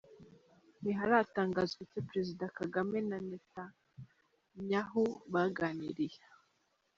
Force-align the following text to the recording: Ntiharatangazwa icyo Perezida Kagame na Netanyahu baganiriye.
Ntiharatangazwa 0.81 1.79
icyo 1.85 1.99
Perezida 2.09 2.45
Kagame 2.57 2.97
na 3.09 3.17
Netanyahu 3.29 5.03
baganiriye. 5.33 6.19